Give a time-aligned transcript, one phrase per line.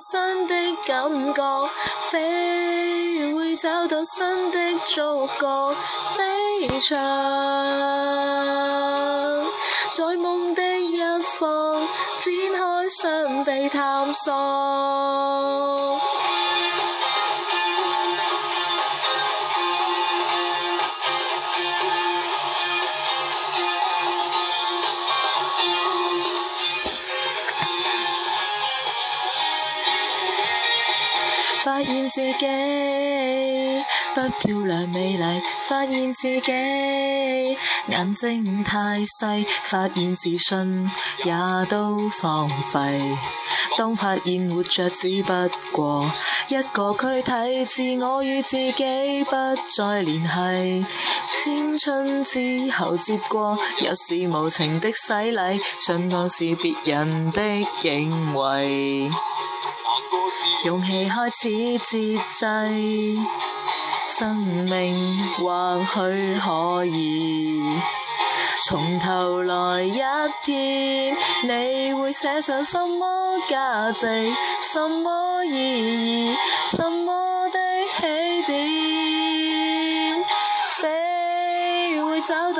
[0.00, 0.54] 新的
[0.86, 1.70] 感觉，
[2.10, 5.74] 飞会找到新的触觉，
[6.16, 6.96] 飞翔
[9.94, 10.98] 在梦的一
[11.38, 16.00] 方，展开双臂探索。
[31.64, 36.52] 发现自己不漂亮美丽，发现自己
[37.86, 40.90] 眼睛太细，发现自信
[41.24, 41.34] 也
[41.66, 43.02] 都荒废。
[43.76, 45.32] 当发现活着只不
[45.70, 46.10] 过
[46.48, 47.64] 一个躯体，
[47.98, 49.30] 自我与自己不
[49.76, 50.86] 再联系。
[51.44, 57.42] 青春之后接过又是无情的洗礼，想当是别人的
[57.82, 59.10] 敬为。
[60.64, 63.14] 勇气开始节制，
[64.18, 67.62] 生命或许可以
[68.66, 70.00] 从头来一
[70.44, 71.16] 遍。
[71.44, 74.06] 你会写上什么价值？
[74.72, 75.54] 什么意
[76.26, 76.36] 义？
[76.72, 77.60] 什么的
[77.98, 78.89] 起点？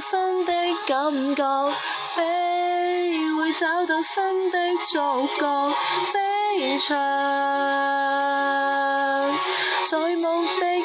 [0.00, 0.52] 新的
[0.86, 1.72] 感觉，
[2.14, 4.58] 飞会找到新的
[4.90, 5.70] 触觉，
[6.12, 6.98] 飞翔。
[9.86, 10.82] 在梦的一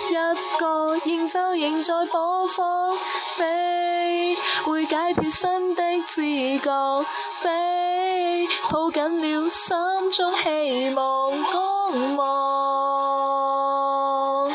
[0.57, 2.97] 个仍就仍在播放，
[3.35, 4.35] 飞
[4.65, 6.23] 会解脱新的知
[6.59, 7.05] 觉，
[7.41, 14.51] 飞抱紧了心中希望光芒。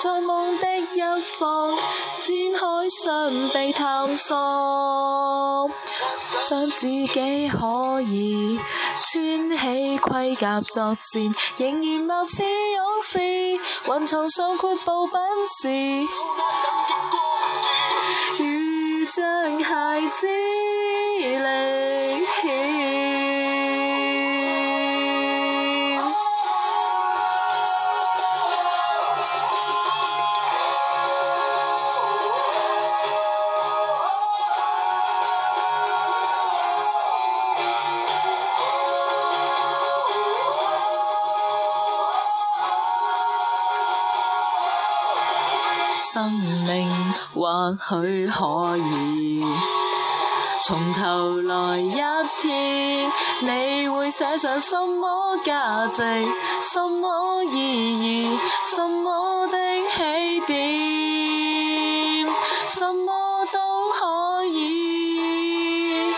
[0.00, 1.81] 在梦的一方。
[2.82, 5.70] 海上被探索，
[6.40, 8.58] 想自己可以
[9.12, 11.22] 穿起盔甲作战，
[11.58, 13.20] 仍然貌似勇士。
[13.20, 15.22] 云层上阔步奔
[15.62, 16.08] 驰。
[47.34, 49.42] 或许可以
[50.64, 51.92] 从头来一
[52.40, 53.10] 遍，
[53.40, 56.02] 你会写上什么价值，
[56.60, 57.56] 什么意
[58.24, 58.38] 义，
[58.76, 59.58] 什么的
[59.90, 62.28] 起点，
[62.68, 63.12] 什么
[63.52, 66.12] 都可以。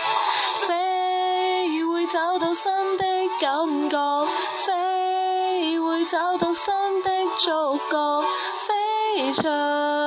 [0.67, 3.03] 飞会找到新的
[3.41, 4.25] 感觉，
[4.63, 8.21] 飞会找到新的触觉，
[8.67, 10.04] 飞翔。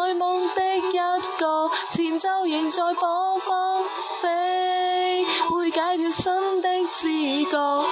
[0.00, 3.84] 在梦的一个前奏仍在播放，
[4.22, 7.91] 飞会解脱新的知觉。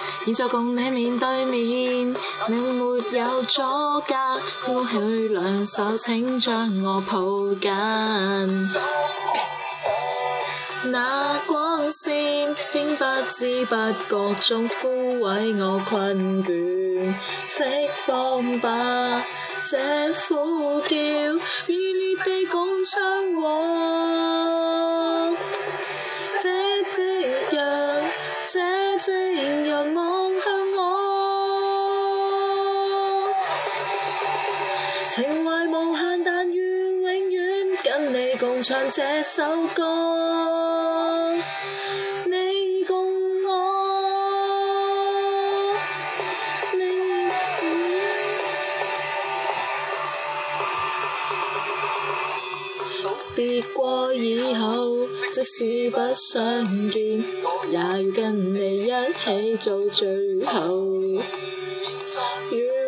[0.23, 2.15] 现在共你面对面，
[2.47, 3.59] 你没有阻
[4.07, 4.13] 隔，
[4.67, 7.69] 拉起两手，请将我抱紧。
[10.91, 13.03] 那光线，竟不
[13.35, 13.75] 知不
[14.07, 14.87] 觉中枯
[15.21, 17.63] 萎，我困倦，释
[18.05, 19.25] 放吧，
[19.67, 19.77] 这
[20.13, 25.35] 苦调，热烈地共唱和。
[26.43, 26.49] 这
[26.85, 28.01] 夕阳，
[28.47, 29.70] 这夕阳。
[35.13, 39.43] 情怀无限，但愿永远跟你共唱这首
[39.75, 41.33] 歌。
[42.29, 42.95] 你共
[43.45, 43.75] 我，
[53.35, 54.95] 别过以后，
[55.33, 60.09] 即使不相见，也要跟你一起做最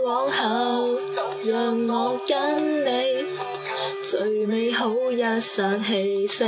[0.05, 0.72] 往后。
[4.05, 6.43] 最美好一刹氣息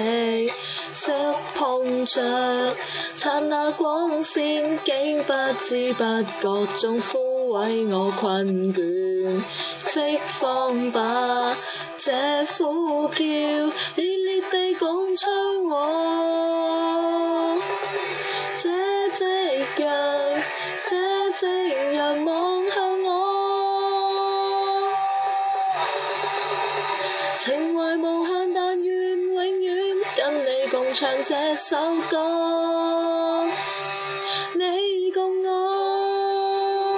[0.92, 2.76] 相碰着
[3.18, 5.32] 燦那光線竟不
[5.62, 6.04] 知不
[6.42, 9.42] 覺中枯萎，我困倦
[9.88, 11.58] 釋放吧，
[11.98, 12.12] 這
[12.58, 15.30] 苦叫，熱烈地講出
[15.70, 17.05] 我。
[30.98, 31.76] 唱这首
[32.10, 33.46] 歌，
[34.56, 36.98] 你共我，